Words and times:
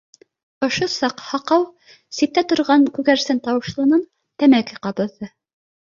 Ошо 0.67 0.87
саҡ 0.93 1.19
һаҡау 1.25 1.67
ситтә 2.19 2.45
торған 2.53 2.87
күгәрсен 2.97 3.45
тауышлынан 3.49 4.03
тәмәке 4.45 4.81
ҡабыҙҙы 4.87 5.35